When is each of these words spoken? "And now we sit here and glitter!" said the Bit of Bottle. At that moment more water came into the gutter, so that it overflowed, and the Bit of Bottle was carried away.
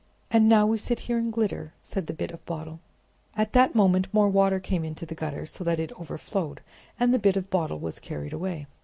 "And 0.31 0.49
now 0.49 0.65
we 0.65 0.79
sit 0.79 1.01
here 1.01 1.19
and 1.19 1.31
glitter!" 1.31 1.75
said 1.83 2.07
the 2.07 2.13
Bit 2.13 2.31
of 2.31 2.43
Bottle. 2.47 2.79
At 3.37 3.53
that 3.53 3.75
moment 3.75 4.11
more 4.11 4.29
water 4.29 4.59
came 4.59 4.83
into 4.83 5.05
the 5.05 5.13
gutter, 5.13 5.45
so 5.45 5.63
that 5.63 5.79
it 5.79 5.91
overflowed, 5.91 6.61
and 6.99 7.13
the 7.13 7.19
Bit 7.19 7.37
of 7.37 7.51
Bottle 7.51 7.77
was 7.77 7.99
carried 7.99 8.33
away. 8.33 8.65